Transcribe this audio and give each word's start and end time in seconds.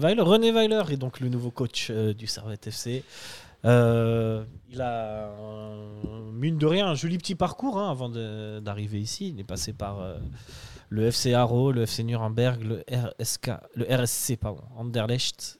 Weiler. 0.00 0.22
René 0.22 0.52
Weiler 0.52 0.84
est 0.92 0.96
donc 0.96 1.18
le 1.18 1.28
nouveau 1.28 1.50
coach 1.50 1.88
euh, 1.90 2.14
du 2.14 2.28
Servette 2.28 2.68
FC. 2.68 3.02
Euh, 3.64 4.44
il 4.70 4.80
a, 4.80 5.28
mine 6.32 6.56
de 6.56 6.66
rien, 6.66 6.86
un 6.86 6.94
joli 6.94 7.18
petit 7.18 7.34
parcours 7.34 7.80
hein, 7.80 7.90
avant 7.90 8.08
d'arriver 8.08 9.00
ici. 9.00 9.30
Il 9.30 9.40
est 9.40 9.44
passé 9.44 9.72
par 9.72 9.98
euh, 9.98 10.16
le 10.88 11.06
FC 11.06 11.34
Haro, 11.34 11.72
le 11.72 11.82
FC 11.82 12.04
Nuremberg, 12.04 12.62
le 12.62 12.84
RSK, 12.88 13.50
le 13.74 13.86
RSC, 13.92 14.36
pardon, 14.36 14.62
Anderlecht, 14.76 15.58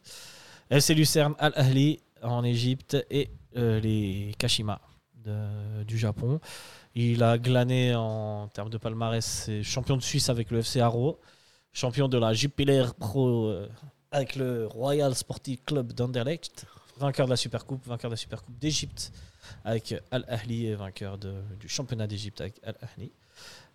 FC 0.71 0.95
Lucerne, 0.95 1.35
Al 1.41 1.53
Ahly 1.57 1.99
en 2.23 2.45
Égypte 2.45 2.97
et 3.11 3.31
les 3.57 4.37
Kashima 4.39 4.81
du 5.85 5.99
Japon. 5.99 6.39
Il 6.95 7.25
a 7.25 7.39
glané 7.39 7.97
en 7.97 8.47
termes 8.47 8.71
de 8.71 8.79
palmarès, 8.79 9.51
champion 9.65 9.97
de 9.97 10.03
Suisse 10.03 10.29
avec 10.29 10.53
le 10.53 10.61
FC 10.61 10.79
Haro, 10.79 11.19
champion 11.73 12.07
de 12.07 12.19
la 12.19 12.35
Jupiler 12.35 12.85
Pro 13.01 13.53
avec 14.11 14.37
le 14.37 14.67
Royal 14.67 15.15
Sporting 15.15 15.59
Club 15.65 15.93
d'Anderlecht, 15.93 16.67
vainqueur 16.99 17.27
de 17.27 17.31
la 17.31 17.37
Supercoupe, 17.37 17.87
vainqueur 17.87 18.11
de 18.11 18.15
la 18.15 18.19
Supercoupe 18.19 18.59
d'Égypte 18.59 19.13
avec 19.65 19.95
Al 20.11 20.25
Ahly 20.29 20.67
et 20.67 20.75
vainqueur 20.75 21.19
de- 21.19 21.43
du 21.61 21.69
championnat 21.69 22.07
d'Égypte 22.07 22.41
avec 22.41 22.55
Al 22.65 22.75
Ahly. 22.83 23.11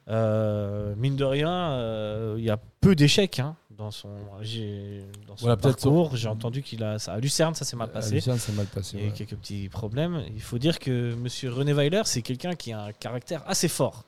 Euh, 0.10 0.94
mine 0.98 1.16
de 1.16 1.24
rien, 1.24 1.72
euh, 1.74 2.36
il 2.38 2.44
y 2.44 2.50
a 2.50 2.58
peu 2.82 2.94
d'échecs 2.94 3.40
hein, 3.40 3.56
dans 3.72 3.90
son, 3.90 4.10
dans 4.10 4.44
son 4.44 5.36
Voilà, 5.40 5.56
peut-être 5.56 5.76
parcours. 5.82 6.16
J'ai 6.18 6.28
entendu 6.28 6.62
qu'il 6.62 6.84
a 6.84 7.00
ça 7.00 7.14
à 7.14 7.20
Lucerne, 7.20 7.56
ça 7.56 7.64
s'est 7.64 7.78
mal 7.78 7.88
À 7.90 7.94
passé. 7.94 8.16
Lucerne, 8.16 8.38
c'est 8.38 8.52
mal 8.52 8.66
passé. 8.66 8.98
Il 8.98 9.06
y 9.06 9.08
a 9.08 9.12
quelques 9.12 9.36
petits 9.38 9.70
problèmes. 9.70 10.24
Il 10.36 10.42
faut 10.42 10.58
dire 10.58 10.78
que 10.80 11.16
Monsieur 11.16 11.52
René 11.54 11.72
Weiler, 11.72 12.02
c'est 12.04 12.22
quelqu'un 12.22 12.54
qui 12.56 12.74
a 12.74 12.82
un 12.84 12.92
caractère 12.92 13.44
assez 13.48 13.70
fort. 13.70 14.04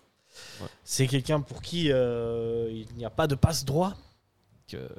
Ouais. 0.61 0.67
C'est 0.83 1.07
quelqu'un 1.07 1.39
pour 1.39 1.61
qui 1.61 1.89
euh, 1.89 2.69
il 2.69 2.93
n'y 2.97 3.05
a 3.05 3.09
pas 3.09 3.27
de 3.27 3.35
passe 3.35 3.63
droit. 3.63 3.93
Que 4.67 4.89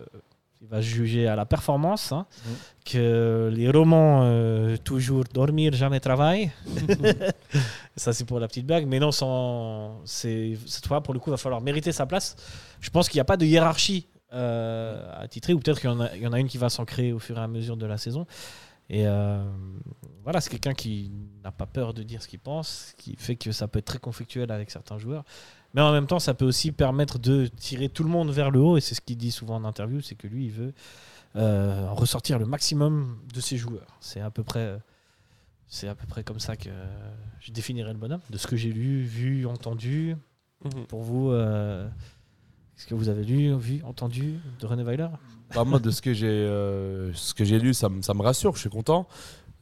il 0.62 0.68
va 0.68 0.80
juger 0.80 1.26
à 1.28 1.36
la 1.36 1.44
performance. 1.46 2.12
hein. 2.12 2.26
Mm. 2.44 2.50
Que 2.86 3.50
les 3.52 3.70
romans 3.70 4.20
euh, 4.24 4.76
toujours 4.76 5.24
dormir 5.32 5.72
jamais 5.74 6.00
travail. 6.00 6.50
Ça 7.96 8.12
c'est 8.12 8.24
pour 8.24 8.40
la 8.40 8.48
petite 8.48 8.66
blague. 8.66 8.86
Mais 8.86 8.98
non, 8.98 9.10
sans, 9.12 10.00
c'est 10.04 10.56
cette 10.66 10.86
fois 10.86 11.02
pour 11.02 11.14
le 11.14 11.20
coup, 11.20 11.30
il 11.30 11.32
va 11.32 11.36
falloir 11.36 11.60
mériter 11.60 11.92
sa 11.92 12.06
place. 12.06 12.36
Je 12.80 12.90
pense 12.90 13.08
qu'il 13.08 13.16
n'y 13.18 13.22
a 13.22 13.24
pas 13.24 13.36
de 13.36 13.46
hiérarchie 13.46 14.08
euh, 14.32 15.10
à 15.22 15.28
titrer, 15.28 15.52
ou 15.54 15.58
peut-être 15.60 15.80
qu'il 15.80 15.90
y, 15.90 15.92
en 15.92 16.00
a- 16.00 16.14
il 16.14 16.22
y 16.22 16.26
en 16.26 16.32
a 16.32 16.40
une 16.40 16.48
qui 16.48 16.58
va 16.58 16.68
s'en 16.68 16.84
créer 16.84 17.12
au 17.12 17.18
fur 17.18 17.38
et 17.38 17.40
à 17.40 17.48
mesure 17.48 17.76
de 17.76 17.86
la 17.86 17.96
saison. 17.98 18.26
Et 18.88 19.06
euh, 19.06 19.42
voilà, 20.22 20.40
c'est 20.40 20.50
quelqu'un 20.50 20.74
qui 20.74 21.10
n'a 21.42 21.50
pas 21.52 21.66
peur 21.66 21.92
de 21.94 22.02
dire 22.02 22.22
ce 22.22 22.28
qu'il 22.28 22.38
pense, 22.38 22.92
ce 22.96 23.02
qui 23.02 23.16
fait 23.16 23.34
que 23.36 23.50
ça 23.52 23.66
peut 23.66 23.78
être 23.80 23.86
très 23.86 23.98
conflictuel 23.98 24.50
avec 24.52 24.70
certains 24.70 24.98
joueurs. 24.98 25.24
Mais 25.76 25.82
en 25.82 25.92
même 25.92 26.06
temps, 26.06 26.18
ça 26.18 26.32
peut 26.34 26.46
aussi 26.46 26.72
permettre 26.72 27.18
de 27.18 27.46
tirer 27.46 27.88
tout 27.90 28.02
le 28.02 28.08
monde 28.08 28.30
vers 28.30 28.50
le 28.50 28.58
haut. 28.60 28.76
Et 28.78 28.80
c'est 28.80 28.94
ce 28.94 29.00
qu'il 29.02 29.18
dit 29.18 29.30
souvent 29.30 29.56
en 29.56 29.64
interview, 29.64 30.00
c'est 30.00 30.14
que 30.14 30.26
lui, 30.26 30.46
il 30.46 30.50
veut 30.50 30.72
euh, 31.36 31.88
ressortir 31.90 32.38
le 32.38 32.46
maximum 32.46 33.18
de 33.34 33.40
ses 33.42 33.58
joueurs. 33.58 33.98
C'est 34.00 34.20
à 34.20 34.30
peu 34.30 34.42
près, 34.42 34.78
c'est 35.68 35.86
à 35.86 35.94
peu 35.94 36.06
près 36.06 36.24
comme 36.24 36.40
ça 36.40 36.56
que 36.56 36.70
je 37.40 37.52
définirais 37.52 37.92
le 37.92 37.98
bonhomme. 37.98 38.22
De 38.30 38.38
ce 38.38 38.46
que 38.46 38.56
j'ai 38.56 38.72
lu, 38.72 39.02
vu, 39.02 39.46
entendu. 39.46 40.16
Mhm. 40.64 40.86
Pour 40.88 41.02
vous, 41.02 41.30
euh, 41.30 41.86
est-ce 42.78 42.86
que 42.86 42.94
vous 42.94 43.10
avez 43.10 43.24
lu, 43.24 43.54
vu, 43.58 43.82
entendu 43.84 44.40
de 44.60 44.66
René 44.66 44.82
Weiler? 44.82 45.08
Bah, 45.54 45.64
moi, 45.64 45.78
de 45.78 45.90
ce 45.90 46.00
que 46.00 46.14
j'ai 46.14 46.26
euh, 46.26 47.12
ce 47.12 47.34
que 47.34 47.44
j'ai 47.44 47.58
lu, 47.58 47.74
ça, 47.74 47.90
me- 47.90 48.00
ça 48.00 48.14
me 48.14 48.22
rassure, 48.22 48.54
je 48.54 48.60
suis 48.60 48.70
content. 48.70 49.06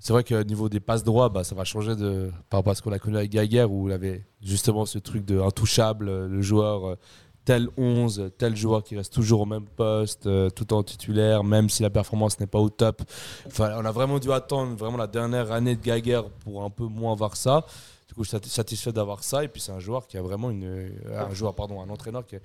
C'est 0.07 0.13
vrai 0.13 0.23
qu'au 0.23 0.43
niveau 0.45 0.69
des 0.69 0.81
passes 0.81 1.03
droits, 1.03 1.31
bah, 1.31 1.45
ça 1.45 1.55
va 1.55 1.65
changer 1.65 1.97
de, 1.97 2.31
par 2.51 2.61
rapport 2.61 2.73
à 2.73 2.75
ce 2.75 2.83
qu'on 2.83 2.93
a 2.93 2.99
connu 2.99 3.17
avec 3.17 3.31
Gaguerre, 3.31 3.73
où 3.73 3.89
il 3.89 3.93
avait 3.95 4.27
justement 4.43 4.85
ce 4.85 4.99
truc 4.99 5.25
de 5.25 5.41
intouchable, 5.41 6.11
euh, 6.11 6.29
le 6.29 6.43
joueur 6.43 6.87
euh, 6.87 6.99
tel 7.47 7.69
11, 7.79 8.33
tel 8.37 8.55
joueur 8.55 8.83
qui 8.85 8.97
reste 8.99 9.15
toujours 9.15 9.41
au 9.41 9.47
même 9.47 9.65
poste, 9.65 10.27
euh, 10.27 10.51
tout 10.51 10.75
en 10.75 10.83
titulaire, 10.83 11.43
même 11.43 11.71
si 11.71 11.83
la 11.83 11.89
performance 11.89 12.39
n'est 12.39 12.47
pas 12.47 12.59
au 12.59 12.69
top. 12.69 13.01
Enfin, 13.47 13.73
on 13.81 13.85
a 13.87 13.93
vraiment 13.93 14.19
dû 14.19 14.31
attendre 14.31 14.77
vraiment 14.77 14.99
la 14.99 15.07
dernière 15.07 15.51
année 15.53 15.75
de 15.75 15.81
Gaguerre 15.83 16.25
pour 16.29 16.63
un 16.65 16.69
peu 16.71 16.85
moins 16.85 17.15
voir 17.15 17.35
ça. 17.35 17.65
Du 18.07 18.13
coup, 18.13 18.25
je 18.25 18.29
suis 18.37 18.51
satisfait 18.51 18.93
d'avoir 18.93 19.25
ça. 19.25 19.43
Et 19.43 19.49
puis, 19.49 19.63
c'est 19.63 19.73
un 19.73 19.81
joueur 19.81 20.07
qui 20.07 20.19
a 20.19 20.23
vraiment 20.23 20.51
une. 20.51 20.91
Un 21.31 21.33
joueur, 21.33 21.55
pardon, 21.55 21.81
un 21.81 21.89
entraîneur 21.89 22.27
qui 22.27 22.37
a, 22.37 22.41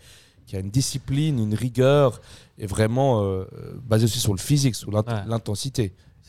qui 0.46 0.56
a 0.56 0.60
une 0.60 0.70
discipline, 0.72 1.38
une 1.40 1.56
rigueur, 1.56 2.22
et 2.58 2.68
vraiment 2.68 3.22
euh, 3.22 3.44
basé 3.84 4.06
aussi 4.06 4.20
sur 4.20 4.34
le 4.34 4.40
physique, 4.40 4.76
sur 4.76 4.92
l'int- 4.92 5.04
Ouais. 5.14 5.26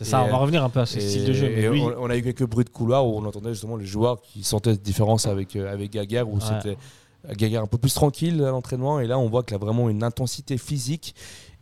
C'est 0.02 0.10
ça, 0.12 0.22
on 0.24 0.28
va 0.30 0.38
revenir 0.38 0.64
un 0.64 0.70
peu 0.70 0.80
à 0.80 0.86
ce 0.86 0.96
Et- 0.96 1.00
style 1.00 1.26
de 1.26 1.32
jeu. 1.34 1.50
Mais 1.54 1.62
et 1.62 1.68
oui, 1.68 1.82
on, 1.82 2.04
on 2.06 2.10
a 2.10 2.16
eu 2.16 2.22
quelques 2.22 2.46
bruits 2.46 2.64
de 2.64 2.70
couloir 2.70 3.06
où 3.06 3.18
on 3.18 3.24
entendait 3.26 3.50
justement 3.50 3.76
les 3.76 3.84
joueurs 3.84 4.22
qui 4.22 4.42
sentaient 4.42 4.72
cette 4.72 4.82
différence 4.82 5.26
avec, 5.26 5.54
euh, 5.56 5.70
avec 5.70 5.90
Gaguerre, 5.92 6.26
où 6.28 6.36
Ouais. 6.36 6.40
c'était 6.40 6.78
Gaguerre 7.36 7.62
un 7.62 7.66
peu 7.66 7.76
plus 7.76 7.92
tranquille 7.92 8.42
à 8.42 8.50
l'entraînement, 8.50 8.98
et 9.00 9.06
là 9.06 9.18
on 9.18 9.28
voit 9.28 9.42
qu'il 9.42 9.54
a 9.54 9.58
vraiment 9.58 9.90
une 9.90 10.02
intensité 10.02 10.56
physique. 10.56 11.14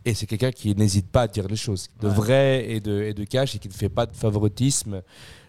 Et 0.05 0.13
c'est 0.13 0.25
quelqu'un 0.25 0.51
qui 0.51 0.73
n'hésite 0.73 1.09
pas 1.11 1.23
à 1.23 1.27
dire 1.27 1.47
les 1.49 1.57
choses, 1.57 1.87
de 1.99 2.07
Ouais. 2.07 2.13
vrai 2.13 2.71
et 2.71 2.79
de, 2.79 3.01
et 3.01 3.13
de 3.13 3.23
cash, 3.25 3.55
et 3.55 3.59
qui 3.59 3.67
ne 3.67 3.73
fait 3.73 3.89
pas 3.89 4.05
de 4.05 4.15
favoritisme. 4.15 5.01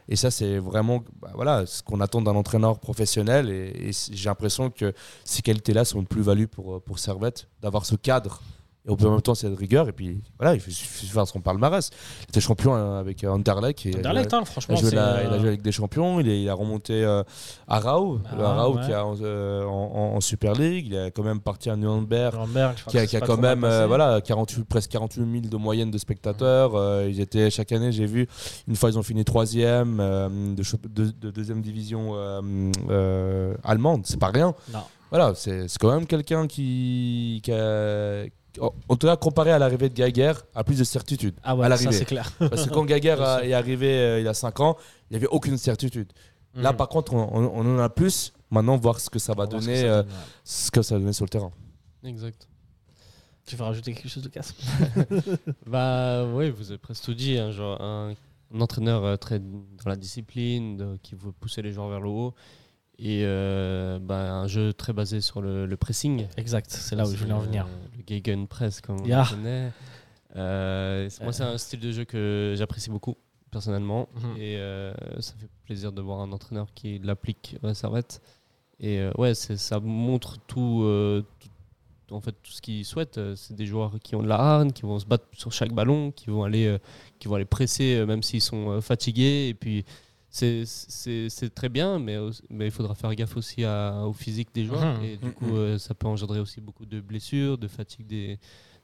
Et 0.08 0.16
ça, 0.16 0.32
c'est 0.32 0.58
vraiment 0.58 1.04
bah, 1.22 1.30
voilà, 1.36 1.64
ce 1.66 1.84
qu'on 1.84 2.00
attend 2.00 2.20
d'un 2.20 2.34
entraîneur 2.34 2.80
professionnel. 2.80 3.48
Et, 3.48 3.92
j'ai 4.10 4.28
l'impression 4.28 4.68
que 4.68 4.92
ces 5.24 5.40
qualités-là 5.42 5.84
sont 5.84 6.00
une 6.00 6.06
plus-value 6.06 6.46
pour, 6.46 6.74
euh, 6.74 6.80
pour 6.80 6.98
Servette, 6.98 7.46
d'avoir 7.62 7.86
ce 7.86 7.94
cadre. 7.94 8.42
Et 8.98 9.04
en 9.06 9.10
même 9.12 9.22
temps, 9.22 9.34
cette 9.34 9.56
rigueur. 9.58 9.88
Et 9.88 9.92
puis, 9.92 10.20
voilà, 10.38 10.54
il 10.54 10.60
suffit 10.60 11.06
de 11.06 11.12
faire 11.12 11.26
son 11.26 11.40
palmarès. 11.40 11.90
Il 12.22 12.30
était 12.30 12.40
champion 12.40 12.74
euh, 12.74 12.98
avec 13.00 13.22
euh, 13.24 13.30
Anderlecht. 13.30 13.86
et- 13.86 13.96
Anderlecht, 13.96 14.32
hein, 14.34 14.40
il 14.42 14.46
franchement, 14.46 14.76
a, 14.76 14.80
joué 14.80 14.90
c'est, 14.90 14.96
la- 14.96 15.22
il 15.22 15.26
a 15.28 15.32
euh, 15.32 15.38
joué 15.38 15.48
avec 15.48 15.62
des 15.62 15.72
champions, 15.72 16.20
il, 16.20 16.28
est- 16.28 16.42
il 16.42 16.48
a 16.48 16.54
remonté 16.54 17.04
euh, 17.04 17.22
à 17.68 17.78
Rao, 17.80 18.14
le 18.36 18.44
Ah, 18.44 18.54
Rao 18.54 18.76
ouais. 18.76 18.84
qui 18.86 18.92
a 18.92 19.04
en, 19.06 19.16
euh, 19.20 19.64
en- 19.64 19.70
en- 20.12 20.16
en 20.16 20.20
Super 20.20 20.54
League, 20.54 20.86
il 20.88 20.94
est 20.94 21.10
quand 21.10 21.22
même 21.22 21.40
parti 21.40 21.70
à 21.70 21.76
Nuremberg, 21.76 22.34
qui 22.88 22.98
a, 22.98 23.02
qui 23.06 23.10
c'est 23.10 23.22
a 23.22 23.26
quand 23.26 23.38
même 23.38 23.64
euh, 23.64 23.86
voilà, 23.86 24.20
48, 24.20 24.64
presque 24.64 24.90
48 24.90 25.20
000 25.42 25.46
de 25.50 25.56
moyenne 25.56 25.90
de 25.90 25.98
spectateurs. 25.98 26.74
Euh, 26.74 27.06
ils 27.08 27.20
étaient 27.20 27.50
chaque 27.50 27.72
année, 27.72 27.92
j'ai 27.92 28.06
vu, 28.06 28.26
une 28.68 28.76
fois 28.76 28.90
ils 28.90 28.98
ont 28.98 29.02
fini 29.02 29.24
troisième 29.24 29.98
euh, 30.00 30.28
de, 30.54 30.62
de- 30.88 31.10
de 31.10 31.30
deuxième 31.30 31.60
division 31.62 32.12
euh, 32.14 32.40
euh, 32.90 33.54
allemande, 33.64 34.02
c'est 34.04 34.18
pas 34.18 34.28
rien. 34.28 34.54
Non. 34.72 34.80
Voilà, 35.10 35.34
c'est 35.34 35.66
quand 35.78 35.92
même 35.92 36.06
quelqu'un 36.06 36.46
qui, 36.46 37.40
qui 37.42 37.52
a, 37.52 38.24
en 38.60 38.72
en 38.88 38.96
tout 38.96 39.06
cas 39.06 39.16
comparé 39.16 39.50
à 39.52 39.58
l'arrivée 39.58 39.88
de 39.88 39.94
Geiger, 39.94 40.32
a 40.54 40.64
plus 40.64 40.78
de 40.78 40.84
certitude. 40.84 41.34
Ah 41.42 41.50
à 41.52 41.54
ouais, 41.56 41.76
ça 41.76 41.92
c'est 41.92 42.04
clair. 42.04 42.30
Parce 42.38 42.66
que 42.66 42.70
quand 42.70 42.84
Gaguerre 42.86 43.42
est 43.44 43.52
arrivé 43.52 43.88
euh, 43.98 44.20
il 44.20 44.24
y 44.24 44.28
a 44.28 44.34
5 44.34 44.60
ans, 44.60 44.76
il 45.10 45.14
n'y 45.14 45.16
avait 45.16 45.26
aucune 45.28 45.58
certitude. 45.58 46.12
Là, 46.54 46.70
Mhm. 46.72 46.76
par 46.78 46.88
contre, 46.88 47.14
on, 47.14 47.28
on- 47.32 47.52
on 47.54 47.76
en 47.76 47.78
a 47.78 47.88
plus. 47.88 48.32
Maintenant, 48.50 48.76
voir 48.76 48.98
ce 48.98 49.08
que 49.10 49.20
ça 49.20 49.34
va 49.34 49.44
On 49.44 49.46
ce 49.46 49.54
que 49.56 49.60
donner, 49.60 49.80
ça 49.82 49.86
euh, 49.86 50.02
donne, 50.02 50.12
ouais. 50.12 50.18
ce 50.44 50.70
que 50.72 50.82
ça 50.82 50.94
va 50.94 51.00
donner 51.00 51.12
sur 51.12 51.24
le 51.24 51.28
terrain. 51.30 51.52
Exact. 52.04 52.48
Tu 53.46 53.54
veux 53.56 53.64
rajouter 53.64 53.94
quelque 53.94 54.08
chose 54.08 54.22
de 54.24 54.28
casse 54.28 54.54
Bah 55.66 56.24
oui, 56.34 56.50
vous 56.50 56.70
avez 56.70 56.78
presque 56.78 57.04
tout 57.04 57.14
dit. 57.14 57.38
hein, 57.38 57.50
genre 57.50 57.80
un, 57.80 58.14
un 58.54 58.60
entraîneur 58.60 59.04
euh, 59.04 59.16
très 59.16 59.38
dans 59.38 59.64
la 59.86 59.96
discipline, 59.96 60.76
de- 60.76 60.98
qui 61.02 61.14
veut 61.14 61.32
pousser 61.32 61.62
les 61.62 61.72
joueurs 61.72 61.88
vers 61.88 62.00
le 62.00 62.08
haut. 62.08 62.34
Et 63.02 63.22
euh, 63.24 63.98
bah, 63.98 64.30
un 64.34 64.46
jeu 64.46 64.74
très 64.74 64.92
basé 64.92 65.20
sur 65.22 65.40
le, 65.40 65.64
le 65.64 65.76
pressing. 65.78 66.26
Exact, 66.36 66.70
c'est 66.70 66.94
là 66.96 67.06
où 67.06 67.10
je 67.10 67.16
voulais 67.16 67.32
en 67.32 67.40
Euh, 67.40 67.44
venir. 67.46 67.66
Le 67.96 68.02
Gegen 68.06 68.46
Press, 68.46 68.80
comme 68.82 69.04
Ya. 69.06 69.20
on 69.20 69.24
le 69.24 69.36
connaît. 69.36 69.72
Euh, 70.36 71.08
moi, 71.22 71.32
c'est 71.32 71.42
un 71.42 71.56
style 71.58 71.80
de 71.80 71.90
jeu 71.92 72.04
que 72.04 72.54
j'apprécie 72.56 72.90
beaucoup, 72.90 73.16
personnellement. 73.50 74.08
Mhm. 74.14 74.36
Et 74.36 74.56
euh, 74.58 74.92
ça 75.20 75.32
fait 75.40 75.48
plaisir 75.64 75.92
de 75.92 76.00
voir 76.02 76.20
un 76.20 76.30
entraîneur 76.32 76.68
qui 76.74 76.98
l'applique 76.98 77.56
à 77.62 77.72
Servette. 77.74 78.20
Et 78.80 78.98
euh, 79.00 79.12
ouais, 79.18 79.34
ça 79.34 79.80
montre 79.80 80.38
tout, 80.46 80.82
euh, 80.84 81.22
tout- 81.40 82.14
en 82.14 82.20
fait, 82.20 82.32
tout 82.42 82.50
ce 82.52 82.60
qu'ils 82.60 82.84
souhaitent. 82.84 83.18
Euh, 83.18 83.34
C'est 83.34 83.54
des 83.54 83.66
joueurs 83.66 83.92
qui 84.02 84.14
ont 84.14 84.22
de 84.22 84.28
la 84.28 84.36
hargne, 84.38 84.72
qui 84.72 84.82
vont 84.82 84.98
se 84.98 85.06
battre 85.06 85.24
sur 85.32 85.52
chaque 85.52 85.72
ballon, 85.72 86.10
qui 86.12 86.28
vont 86.28 86.44
aller, 86.44 86.66
euh, 86.66 86.78
qui 87.18 87.28
vont 87.28 87.34
aller 87.36 87.44
presser 87.44 87.94
euh, 87.96 88.06
même 88.06 88.22
s'ils 88.22 88.40
sont 88.42 88.70
euh, 88.70 88.80
fatigués. 88.80 89.48
Et 89.48 89.54
puis, 89.54 89.84
c'est- 90.30 91.54
très 91.54 91.68
bien, 91.68 91.98
mais, 91.98 92.16
mais 92.50 92.66
il 92.66 92.70
faudra 92.70 92.94
faire 92.94 93.14
gaffe 93.14 93.36
aussi 93.36 93.64
à- 93.64 94.04
au 94.06 94.12
physique 94.12 94.48
des 94.54 94.64
joueurs. 94.64 95.02
Et 95.02 95.16
du 95.16 95.32
coup, 95.32 95.56
euh, 95.56 95.78
ça 95.78 95.94
peut 95.94 96.06
engendrer 96.06 96.40
aussi 96.40 96.60
beaucoup 96.60 96.86
de 96.86 97.00
blessures, 97.00 97.58
de 97.58 97.66
fatigue 97.68 98.06
des, 98.06 98.38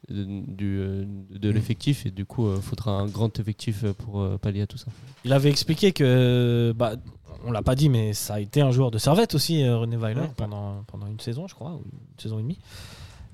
de, 0.08 0.24
du, 0.24 0.78
euh, 0.80 1.04
de 1.30 1.50
l'effectif. 1.50 2.04
Et 2.06 2.10
du 2.10 2.24
coup, 2.24 2.52
il 2.54 2.60
faudra 2.62 2.92
un 2.92 3.06
grand 3.06 3.38
effectif 3.38 3.84
euh, 3.84 3.92
pour 3.92 4.20
euh, 4.20 4.38
pallier 4.38 4.62
à 4.62 4.66
tout 4.66 4.76
ça. 4.78 4.88
Il 5.24 5.32
avait 5.32 5.50
expliqué 5.50 5.92
que, 5.92 6.72
bah, 6.76 6.94
on 7.44 7.50
l'a 7.52 7.62
pas 7.62 7.76
dit, 7.76 7.88
mais 7.88 8.12
ça 8.12 8.34
a 8.34 8.40
été 8.40 8.60
un 8.60 8.72
joueur 8.72 8.90
de 8.90 8.98
Servette 8.98 9.34
aussi, 9.36 9.62
euh, 9.62 9.76
René 9.78 9.96
Weiler, 9.96 10.22
Ouais. 10.22 10.30
pendant, 10.36 10.82
pendant 10.88 11.06
une 11.06 11.20
saison, 11.20 11.46
je 11.46 11.54
crois, 11.54 11.72
ou 11.74 11.84
une 11.84 12.20
saison 12.20 12.38
et 12.40 12.42
demie. 12.42 12.58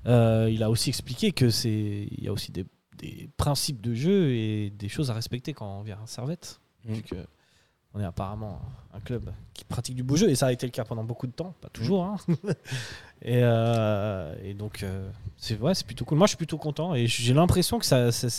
Euh, 0.05 0.49
il 0.51 0.61
a 0.61 0.69
aussi 0.69 0.89
expliqué 0.89 1.31
que 1.31 1.49
c'est, 1.49 2.07
il 2.11 2.23
y 2.23 2.27
a 2.27 2.33
aussi 2.33 2.51
des, 2.51 2.65
des 2.99 3.29
principes 3.37 3.81
de 3.81 3.93
jeu 3.95 4.31
et 4.35 4.69
des 4.69 4.89
choses 4.89 5.09
à 5.09 5.13
respecter 5.13 5.53
quand 5.53 5.79
on 5.79 5.81
vient 5.81 5.97
à 6.03 6.05
Servette, 6.07 6.59
Mm. 6.85 6.93
vu 6.93 7.01
que 7.03 7.15
on 7.93 7.99
est 7.99 8.05
apparemment 8.05 8.59
un 8.93 8.99
club 8.99 9.31
qui 9.53 9.63
pratique 9.65 9.95
du 9.95 10.03
beau 10.03 10.15
jeu 10.15 10.29
et 10.29 10.35
ça 10.35 10.47
a 10.47 10.51
été 10.51 10.65
le 10.65 10.71
cas 10.71 10.83
pendant 10.83 11.03
beaucoup 11.03 11.27
de 11.27 11.31
temps, 11.31 11.53
pas 11.61 11.69
toujours. 11.69 12.03
hein. 12.05 12.17
et, 13.21 13.39
euh, 13.43 14.33
et 14.43 14.53
donc 14.53 14.81
euh, 14.83 15.07
c'est 15.37 15.59
ouais, 15.59 15.73
c'est 15.75 15.85
plutôt 15.85 16.03
cool. 16.05 16.17
Moi, 16.17 16.25
je 16.27 16.29
suis 16.31 16.37
plutôt 16.37 16.57
content 16.57 16.95
et 16.95 17.05
j'ai 17.07 17.33
l'impression 17.33 17.77
que 17.79 17.85
ça, 17.85 18.11
ça- 18.11 18.29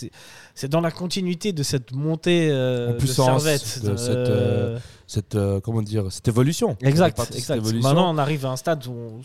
c'est, 0.55 0.69
dans 0.69 0.81
la 0.81 0.91
continuité 0.91 1.53
de 1.53 1.63
cette 1.63 1.93
montée 1.93 2.49
euh, 2.51 2.95
En 2.95 2.99
de 3.01 3.07
Servette, 3.07 3.81
de 3.85 3.97
cette, 3.97 4.09
euh, 4.17 4.79
Cette, 5.07 5.37
comment 5.63 5.83
dire, 5.83 6.11
cette 6.11 6.29
évolution. 6.29 6.77
Exact, 6.81 7.19
exact. 7.35 7.57
évolution. 7.59 7.89
Maintenant, 7.89 8.13
on 8.15 8.19
arrive 8.19 8.47
à 8.47 8.51
un 8.51 8.57
stade 8.57 8.87
où 8.87 8.93
on- 8.93 9.21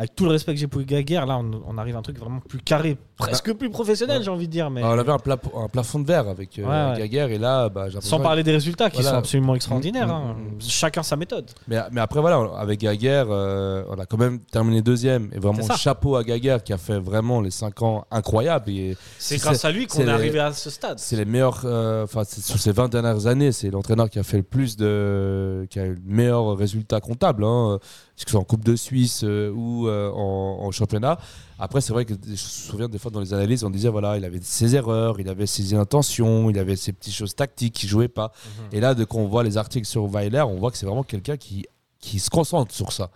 avec 0.00 0.14
tout 0.16 0.24
le 0.24 0.30
respect 0.30 0.54
que 0.54 0.58
j'ai 0.58 0.66
pour 0.66 0.80
Gaguerre, 0.82 1.26
là, 1.26 1.36
on, 1.38 1.50
on 1.68 1.76
arrive 1.76 1.94
à 1.94 1.98
un 1.98 2.02
truc 2.02 2.18
vraiment 2.18 2.40
plus 2.40 2.58
carré, 2.58 2.96
presque 3.18 3.52
plus 3.52 3.68
professionnel, 3.68 4.18
Ouais. 4.18 4.24
j'ai 4.24 4.30
envie 4.30 4.46
de 4.46 4.52
dire. 4.52 4.70
Mais 4.70 4.80
Alors, 4.80 4.94
on 4.94 4.98
avait 4.98 5.12
un, 5.12 5.18
pla- 5.18 5.36
un 5.56 5.68
plafond 5.68 5.98
de 6.00 6.06
verre 6.06 6.26
avec 6.26 6.58
euh, 6.58 6.62
Ouais, 6.62 6.92
ouais. 6.94 6.98
Gaguerre 7.00 7.28
et 7.30 7.36
là, 7.36 7.68
bah, 7.68 7.88
sans 8.00 8.18
parler 8.18 8.42
des 8.42 8.52
résultats 8.52 8.88
qui 8.88 8.96
Voilà. 8.96 9.10
sont 9.10 9.16
absolument 9.18 9.54
extraordinaires. 9.54 10.08
Mm, 10.08 10.10
hein. 10.10 10.36
mm, 10.38 10.56
mm. 10.56 10.60
Chacun 10.62 11.02
sa 11.02 11.16
méthode. 11.16 11.50
Mais, 11.68 11.78
mais 11.92 12.00
après, 12.00 12.20
voilà, 12.20 12.50
avec 12.58 12.80
Gaguerre, 12.80 13.26
euh, 13.28 13.84
on 13.90 13.98
a 13.98 14.06
quand 14.06 14.16
même 14.16 14.38
terminé 14.40 14.80
deuxième. 14.80 15.28
Et 15.34 15.38
vraiment, 15.38 15.62
chapeau 15.76 16.16
à 16.16 16.24
Gaguerre 16.24 16.64
qui 16.64 16.72
a 16.72 16.78
fait 16.78 16.98
vraiment 16.98 17.42
les 17.42 17.50
5 17.50 17.82
ans 17.82 18.06
incroyables. 18.10 18.70
Et 18.70 18.96
C'est 19.18 19.36
grâce 19.36 19.66
à 19.66 19.70
lui 19.70 19.86
qu'on 19.86 20.00
est 20.00 20.06
les- 20.06 20.10
arrivé 20.12 20.38
à 20.40 20.52
ce 20.54 20.70
stade. 20.70 20.98
c'est 20.98 21.16
les 21.16 21.26
meilleurs. 21.26 21.60
euh, 21.66 22.04
Enfin, 22.04 22.22
c'est- 22.24 22.40
sur 22.40 22.58
ces 22.58 22.72
20 22.72 22.88
dernières 22.88 23.26
années, 23.26 23.52
c'est 23.52 23.70
l'entraîneur 23.70 24.08
qui 24.08 24.18
a 24.18 24.22
fait 24.22 24.38
le 24.38 24.42
plus 24.44 24.76
de. 24.78 25.66
qui 25.68 25.78
a 25.78 25.84
eu 25.84 25.94
le 25.94 26.00
meilleur 26.06 26.56
résultat 26.56 27.00
comptable. 27.00 27.44
Hein, 27.44 27.78
que 28.24 28.30
ce 28.30 28.32
soit 28.32 28.40
en 28.40 28.44
Coupe 28.44 28.64
de 28.64 28.76
Suisse 28.76 29.22
euh, 29.24 29.50
ou 29.50 29.88
euh, 29.88 30.10
en, 30.10 30.66
en 30.66 30.70
championnat. 30.70 31.18
Après, 31.58 31.80
c'est 31.80 31.92
vrai 31.92 32.04
que 32.04 32.14
je 32.14 32.30
me 32.30 32.36
souviens 32.36 32.88
des 32.88 32.98
fois 32.98 33.10
dans 33.10 33.20
les 33.20 33.34
analyses, 33.34 33.64
on 33.64 33.70
disait 33.70 33.88
voilà, 33.88 34.16
il 34.16 34.24
avait 34.24 34.40
ses 34.42 34.74
erreurs, 34.74 35.20
il 35.20 35.28
avait 35.28 35.46
ses 35.46 35.74
intentions, 35.74 36.50
il 36.50 36.58
avait 36.58 36.76
ses 36.76 36.92
petites 36.92 37.14
choses 37.14 37.34
tactiques 37.34 37.74
qui 37.74 37.86
jouait 37.88 38.08
pas. 38.08 38.32
Mhm. 38.44 38.64
Et 38.72 38.80
là, 38.80 38.94
de 38.94 39.04
quand 39.04 39.18
on 39.18 39.26
voit 39.26 39.44
les 39.44 39.56
articles 39.56 39.86
sur 39.86 40.06
Weiler, 40.06 40.42
on 40.42 40.56
voit 40.56 40.70
que 40.70 40.78
c'est 40.78 40.86
vraiment 40.86 41.02
quelqu'un 41.02 41.36
qui, 41.36 41.66
qui 41.98 42.18
se 42.18 42.30
concentre 42.30 42.74
sur 42.74 42.92
ça 42.92 43.10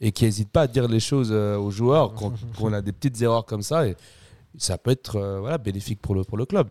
et 0.00 0.12
qui 0.12 0.24
n'hésite 0.24 0.50
pas 0.50 0.62
à 0.62 0.66
dire 0.66 0.88
les 0.88 1.00
choses 1.00 1.30
euh, 1.32 1.56
aux 1.56 1.70
joueurs 1.70 2.14
quand, 2.14 2.32
quand 2.58 2.64
on 2.64 2.72
a 2.72 2.82
des 2.82 2.92
petites 2.92 3.20
erreurs 3.22 3.46
comme 3.46 3.62
ça. 3.62 3.86
Et 3.86 3.96
ça 4.58 4.78
peut 4.78 4.90
être 4.90 5.20
voilà, 5.40 5.58
bénéfique 5.58 6.00
pour 6.00 6.14
le, 6.14 6.24
pour 6.24 6.38
le 6.38 6.46
club. 6.46 6.68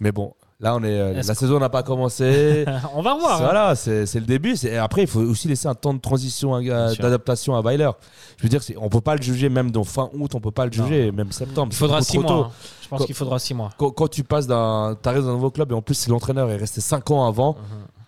Mais 0.00 0.10
bon, 0.10 0.34
là, 0.60 0.76
on 0.76 0.82
est, 0.84 0.98
euh, 1.00 1.14
la 1.14 1.34
saison 1.34 1.58
n'a 1.58 1.68
pas 1.68 1.82
commencé. 1.82 2.64
on 2.94 3.02
va 3.02 3.14
voir. 3.14 3.36
hein. 3.40 3.44
Voilà, 3.44 3.74
c'est 3.74 4.06
c'est 4.06 4.20
le 4.20 4.26
début. 4.26 4.54
Et 4.64 4.76
Après, 4.76 5.02
il 5.02 5.06
faut 5.08 5.20
aussi 5.20 5.48
laisser 5.48 5.68
un 5.68 5.74
temps 5.74 5.94
de 5.94 6.00
transition, 6.00 6.60
sûr. 6.62 7.02
d'adaptation 7.02 7.54
à 7.56 7.62
Weiler. 7.62 7.90
Je 8.36 8.42
veux 8.44 8.48
dire, 8.48 8.60
on 8.80 8.88
peut 8.88 9.00
pas 9.00 9.16
le 9.16 9.22
juger 9.22 9.48
même 9.48 9.70
dans 9.70 9.84
fin 9.84 10.10
août, 10.14 10.34
on 10.34 10.40
peut 10.40 10.50
pas 10.50 10.66
le 10.66 10.70
Non. 10.76 10.86
juger 10.86 11.12
même 11.12 11.32
septembre. 11.32 11.68
Il 11.72 11.76
faudra 11.76 11.98
beaucoup 11.98 12.10
6 12.10 12.18
trop 12.18 12.28
tôt. 12.28 12.34
mois. 12.34 12.46
hein. 12.46 12.52
Je 12.82 12.88
pense 12.88 13.06
qu'il 13.06 13.14
faudra 13.14 13.38
6 13.38 13.54
mois. 13.54 13.70
Quand, 13.78 13.90
quand 13.90 14.08
tu 14.08 14.24
passes 14.24 14.46
d'un, 14.46 14.96
t'arrives 15.00 15.22
dans 15.22 15.28
un 15.30 15.32
nouveau 15.34 15.50
club 15.50 15.70
et 15.72 15.74
en 15.74 15.82
plus 15.82 15.94
si 15.94 16.10
l'entraîneur 16.10 16.50
est 16.50 16.56
resté 16.56 16.80
5 16.80 17.10
ans 17.10 17.26
avant, 17.26 17.56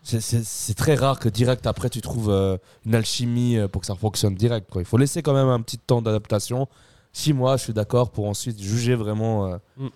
c'est- 0.02 0.20
c'est 0.20 0.44
c'est 0.44 0.74
très 0.74 0.94
rare 0.96 1.18
que 1.20 1.28
direct 1.28 1.66
après 1.66 1.88
tu 1.88 2.00
trouves 2.00 2.28
euh, 2.30 2.56
une 2.84 2.94
alchimie 2.96 3.56
euh, 3.58 3.68
pour 3.68 3.80
que 3.82 3.86
ça 3.86 3.94
fonctionne 3.94 4.34
direct. 4.34 4.68
Quoi. 4.70 4.82
Il 4.82 4.84
faut 4.84 4.96
laisser 4.98 5.22
quand 5.22 5.34
même 5.34 5.48
un 5.48 5.60
petit 5.60 5.78
temps 5.78 6.02
d'adaptation. 6.02 6.66
6 7.12 7.32
mois, 7.34 7.56
je 7.58 7.64
suis 7.64 7.72
d'accord, 7.74 8.10
pour 8.10 8.26
ensuite 8.26 8.58
juger 8.60 8.94
vraiment 8.94 9.46
euh, 9.46 9.56
Mm. 9.76 9.86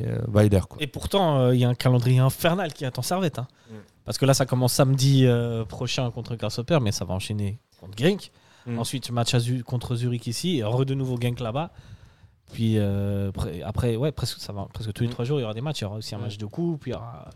Euh, 0.00 0.18
Weiler. 0.28 0.60
Quoi. 0.68 0.78
Et 0.82 0.86
pourtant, 0.86 1.38
euh, 1.38 1.54
il 1.54 1.60
y 1.60 1.64
a 1.64 1.68
un 1.68 1.74
calendrier 1.74 2.18
infernal 2.20 2.72
qui 2.72 2.84
attend 2.84 3.02
Servette. 3.02 3.38
hein. 3.38 3.48
Mm. 3.70 3.74
Parce 4.04 4.18
que 4.18 4.24
là, 4.26 4.34
ça 4.34 4.46
commence 4.46 4.72
samedi 4.72 5.26
euh, 5.26 5.64
prochain 5.64 6.10
contre 6.10 6.34
Grasshopper, 6.34 6.78
mais 6.80 6.92
ça 6.92 7.04
va 7.04 7.14
enchaîner 7.14 7.58
contre 7.80 7.96
Genk. 7.98 8.30
Mm. 8.66 8.78
Ensuite, 8.78 9.10
match 9.10 9.34
à 9.34 9.38
Zu- 9.40 9.62
contre 9.64 9.94
Zurich 9.96 10.26
ici, 10.26 10.58
et 10.58 10.64
re 10.64 10.84
de 10.84 10.94
nouveau 10.94 11.16
Genk 11.20 11.40
là-bas. 11.40 11.70
Puis 12.52 12.74
euh, 12.78 13.30
après, 13.64 13.96
ouais, 13.96 14.12
presque, 14.12 14.38
ça 14.38 14.52
va, 14.52 14.66
presque 14.72 14.92
tous 14.92 15.02
les 15.02 15.08
Mm. 15.08 15.12
trois 15.12 15.24
jours, 15.24 15.38
il 15.38 15.42
y 15.42 15.44
aura 15.44 15.54
des 15.54 15.60
matchs. 15.60 15.80
Il 15.80 15.84
y 15.84 15.86
aura 15.86 15.96
aussi 15.96 16.14
un 16.14 16.18
Mm. 16.18 16.22
match 16.22 16.36
de 16.38 16.46
coupe. 16.46 16.86
il 16.86 16.90
y 16.90 16.94
aura- 16.94 17.28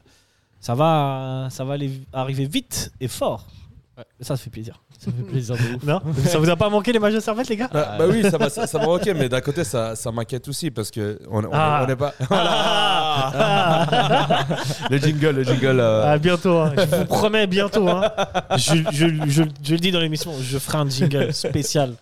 Ça 0.61 0.75
va, 0.75 1.49
ça 1.51 1.65
va 1.65 1.75
aller, 1.75 1.91
arriver 2.13 2.47
vite 2.47 2.91
et 3.01 3.09
fort. 3.09 3.47
Ouais. 3.97 4.05
Ça, 4.21 4.37
ça 4.37 4.39
fait 4.43 4.51
plaisir. 4.51 4.83
Ça 4.99 5.11
fait 5.11 5.23
plaisir 5.31 5.57
de 5.57 5.77
ouf. 5.77 5.83
Non 5.85 6.01
ça 6.27 6.39
vous 6.39 6.51
a 6.51 6.57
pas 6.57 6.69
manqué 6.69 6.93
les 6.93 6.99
matchs 6.99 7.15
de 7.15 7.21
Servette, 7.21 7.49
les 7.49 7.57
gars 7.57 7.69
Bah, 7.73 7.95
bah 7.99 8.05
oui, 8.09 8.23
ça 8.31 8.39
m'a 8.39 8.51
ça, 8.51 8.67
ça 8.67 8.79
m'a 8.79 8.87
manqué, 8.87 9.15
mais 9.15 9.29
d'un 9.29 9.41
côté, 9.41 9.65
ça, 9.65 9.97
ça 9.97 10.13
m'inquiète 10.13 10.47
aussi 10.49 10.71
parce 10.71 10.91
que 10.91 11.19
on 11.31 11.45
on- 11.45 11.51
Ah. 11.53 11.81
on 11.83 11.87
n'est 11.87 11.97
pas. 11.97 12.13
Ah. 12.31 14.45
le 14.91 14.99
jingle, 14.99 15.31
le 15.31 15.45
jingle. 15.45 15.81
euh, 15.81 16.05
Ah, 16.13 16.19
bientôt, 16.19 16.59
hein. 16.59 16.73
je 16.77 16.97
vous 16.97 17.05
promets 17.07 17.47
bientôt. 17.47 17.89
hein. 17.89 18.11
Je, 18.57 18.75
je, 18.93 19.07
je, 19.27 19.43
je 19.63 19.73
le 19.73 19.79
dis 19.79 19.91
dans 19.93 20.01
l'émission, 20.01 20.33
je 20.41 20.59
ferai 20.59 20.79
un 20.79 20.89
jingle 20.89 21.33
spécial. 21.33 21.95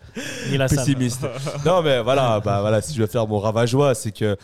Pessimiste. 0.68 1.26
non, 1.64 1.82
mais 1.82 2.00
voilà, 2.02 2.40
bah, 2.40 2.60
voilà, 2.60 2.80
si 2.82 2.94
je 2.94 3.00
veux 3.00 3.06
faire 3.06 3.26
mon 3.26 3.38
ravageois, 3.38 3.94
c'est 3.94 4.12
que 4.12 4.36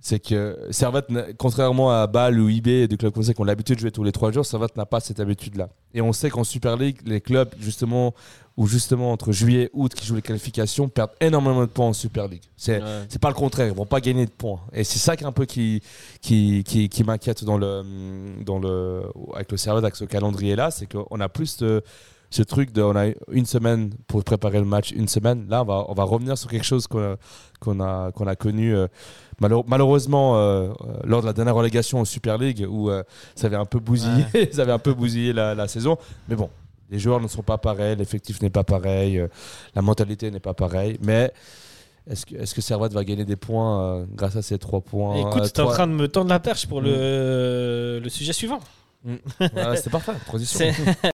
c'est 0.00 0.20
que 0.20 0.56
Servette, 0.70 1.06
contrairement 1.38 1.90
à 1.90 2.06
Bâle 2.06 2.38
ou 2.38 2.48
IB, 2.48 2.86
des 2.86 2.96
clubs 2.96 3.12
conseils 3.12 3.34
qui 3.34 3.40
ont 3.40 3.44
l'habitude 3.44 3.76
de 3.76 3.80
jouer 3.80 3.90
tous 3.90 4.04
les 4.04 4.12
trois 4.12 4.30
jours, 4.30 4.46
Servette 4.46 4.76
n'a 4.76 4.86
pas 4.86 5.00
cette 5.00 5.18
habitude-là. 5.18 5.68
Et 5.92 6.00
on 6.00 6.12
sait 6.12 6.30
qu'en 6.30 6.44
Super 6.44 6.76
League, 6.76 6.98
les 7.04 7.20
clubs, 7.20 7.48
justement, 7.58 8.14
ou 8.56 8.66
justement 8.68 9.10
entre 9.12 9.32
juillet 9.32 9.64
et 9.64 9.70
août, 9.72 9.92
qui 9.94 10.06
jouent 10.06 10.14
les 10.14 10.22
qualifications, 10.22 10.88
perdent 10.88 11.10
énormément 11.20 11.60
de 11.62 11.66
points 11.66 11.86
en 11.88 11.92
Super 11.92 12.28
League. 12.28 12.42
C'est 12.56 12.80
Ouais. 12.80 13.06
pas 13.20 13.28
le 13.28 13.34
contraire, 13.34 13.66
ils 13.66 13.74
vont 13.74 13.86
pas 13.86 14.00
gagner 14.00 14.24
de 14.24 14.30
points. 14.30 14.60
Et 14.72 14.84
c'est 14.84 14.98
ça 15.00 15.16
qui 15.16 15.24
un 15.24 15.32
peu 15.32 15.46
qui, 15.46 15.82
qui, 16.20 16.62
qui, 16.64 16.88
qui 16.88 17.02
m'inquiète 17.04 17.44
dans 17.44 17.58
le, 17.58 17.82
dans 18.44 18.58
le, 18.60 19.02
avec 19.34 19.50
le 19.50 19.56
Servette, 19.56 19.84
avec 19.84 19.96
ce 19.96 20.04
calendrier-là, 20.04 20.70
c'est 20.70 20.86
qu'on 20.86 21.18
a 21.20 21.28
plus 21.28 21.56
de, 21.58 21.82
ce 22.30 22.42
truc 22.42 22.72
de, 22.72 22.82
on 22.82 22.94
a 22.96 23.06
une 23.30 23.46
semaine 23.46 23.90
pour 24.06 24.22
préparer 24.24 24.58
le 24.58 24.64
match, 24.66 24.90
une 24.90 25.08
semaine. 25.08 25.46
Là, 25.48 25.62
on 25.62 25.64
va, 25.64 25.84
on 25.88 25.94
va 25.94 26.04
revenir 26.04 26.36
sur 26.36 26.50
quelque 26.50 26.66
chose 26.66 26.86
qu'on 26.86 27.12
a, 27.12 27.16
qu'on 27.60 27.80
a, 27.80 28.12
qu'on 28.12 28.26
a 28.26 28.36
connu 28.36 28.74
euh, 28.74 28.86
malheure- 29.40 29.64
malheureusement 29.66 30.36
euh, 30.36 30.68
euh, 30.68 30.70
lors 31.04 31.22
de 31.22 31.26
la 31.26 31.32
dernière 31.32 31.54
relégation 31.54 32.00
en 32.00 32.04
Super 32.04 32.36
League 32.36 32.66
où 32.68 32.90
euh, 32.90 33.02
ça 33.34 33.46
avait 33.46 33.56
un 33.56 33.64
peu 33.64 33.78
bousillé, 33.78 34.24
ça 34.52 34.62
avait 34.62 34.72
un 34.72 34.78
peu 34.78 34.92
bousillé 34.92 35.32
la, 35.32 35.54
la 35.54 35.68
saison. 35.68 35.96
Mais 36.28 36.36
bon, 36.36 36.50
les 36.90 36.98
joueurs 36.98 37.20
ne 37.20 37.28
sont 37.28 37.42
pas 37.42 37.56
pareils, 37.58 37.96
l'effectif 37.96 38.42
n'est 38.42 38.50
pas 38.50 38.64
pareil, 38.64 39.24
la 39.74 39.80
mentalité 39.82 40.30
n'est 40.30 40.38
pas 40.40 40.54
pareille. 40.54 40.98
Mais 41.02 41.32
est-ce 42.10 42.26
que, 42.26 42.34
est-ce 42.36 42.54
que 42.54 42.60
Servette 42.60 42.92
va 42.92 43.04
gagner 43.04 43.24
des 43.24 43.36
points 43.36 44.06
grâce 44.14 44.36
à 44.36 44.42
ces 44.42 44.58
trois 44.58 44.80
points 44.82 45.16
Écoute, 45.16 45.50
tu 45.52 45.60
es 45.60 45.64
en 45.64 45.68
train 45.70 45.86
de 45.86 45.92
me 45.92 46.08
tendre 46.08 46.28
la 46.30 46.40
perche 46.40 46.66
pour 46.66 46.80
le, 46.82 48.00
le 48.02 48.08
sujet 48.10 48.32
suivant. 48.34 48.60
Voilà, 49.38 49.76
C'était 49.76 49.90
parfait, 49.90 50.12
transition. 50.26 50.58
C'est- 50.58 50.74